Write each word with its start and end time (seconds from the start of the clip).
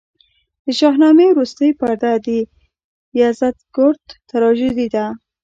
د 0.65 0.67
شاهنامې 0.79 1.27
وروستۍ 1.31 1.71
پرده 1.79 2.13
د 2.25 2.27
یزدګُرد 3.19 4.05
تراژیدي 4.31 4.87
ده. 4.95 5.05